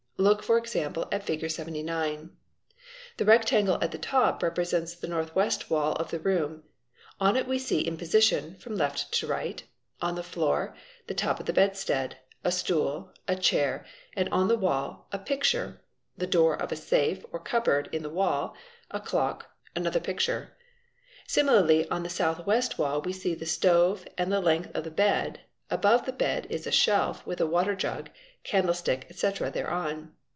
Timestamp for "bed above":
24.91-26.05